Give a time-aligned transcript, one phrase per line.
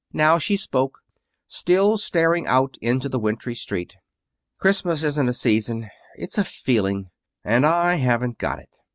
[0.13, 0.97] Now she spoke,
[1.45, 3.97] still staring out upon the wintry street.
[4.57, 5.91] "Christmas isn't a season.
[6.15, 7.11] It's a feeling.
[7.43, 8.77] And I haven't got it."